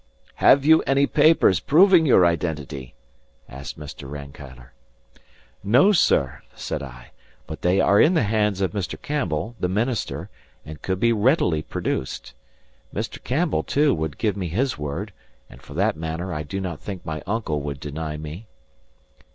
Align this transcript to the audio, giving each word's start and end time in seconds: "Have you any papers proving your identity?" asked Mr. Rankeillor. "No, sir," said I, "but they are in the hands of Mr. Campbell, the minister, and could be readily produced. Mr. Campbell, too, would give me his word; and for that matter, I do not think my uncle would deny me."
"Have 0.41 0.65
you 0.65 0.81
any 0.87 1.05
papers 1.05 1.59
proving 1.59 2.07
your 2.07 2.25
identity?" 2.25 2.95
asked 3.47 3.77
Mr. 3.79 4.09
Rankeillor. 4.09 4.73
"No, 5.63 5.91
sir," 5.91 6.41
said 6.55 6.81
I, 6.81 7.11
"but 7.45 7.61
they 7.61 7.79
are 7.79 8.01
in 8.01 8.15
the 8.15 8.23
hands 8.23 8.61
of 8.61 8.71
Mr. 8.71 8.99
Campbell, 8.99 9.53
the 9.59 9.69
minister, 9.69 10.31
and 10.65 10.81
could 10.81 10.99
be 10.99 11.13
readily 11.13 11.61
produced. 11.61 12.33
Mr. 12.91 13.23
Campbell, 13.23 13.61
too, 13.61 13.93
would 13.93 14.17
give 14.17 14.35
me 14.35 14.47
his 14.47 14.75
word; 14.75 15.13
and 15.51 15.61
for 15.61 15.75
that 15.75 15.95
matter, 15.95 16.33
I 16.33 16.41
do 16.41 16.59
not 16.59 16.79
think 16.79 17.05
my 17.05 17.21
uncle 17.27 17.61
would 17.61 17.79
deny 17.79 18.17
me." 18.17 18.47